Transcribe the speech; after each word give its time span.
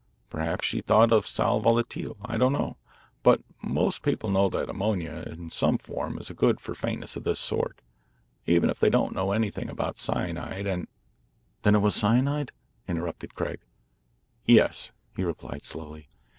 Perhaps 0.31 0.65
she 0.67 0.81
thought 0.81 1.13
of 1.13 1.27
sal 1.27 1.59
volatile, 1.59 2.17
I 2.25 2.35
don't 2.39 2.53
know. 2.53 2.77
But 3.21 3.43
most 3.61 4.01
people 4.01 4.31
know 4.31 4.49
that 4.49 4.67
ammonia 4.67 5.25
in 5.27 5.51
some 5.51 5.77
form 5.77 6.17
is 6.17 6.31
good 6.31 6.59
for 6.59 6.73
faintness 6.73 7.15
of 7.17 7.23
this 7.23 7.39
sort, 7.39 7.81
even 8.47 8.71
if 8.71 8.79
they 8.79 8.89
don't 8.89 9.13
know 9.13 9.31
anything 9.31 9.69
about 9.69 9.99
cyanides 9.99 10.65
and" 10.67 10.87
"Then 11.61 11.75
it 11.75 11.83
was 11.83 11.93
cyanide?" 11.93 12.51
interrupted 12.87 13.35
Craig. 13.35 13.59
"Yes," 14.43 14.91
he 15.15 15.23
replied 15.23 15.63
slowly. 15.63 16.09